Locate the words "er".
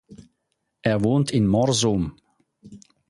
0.81-1.03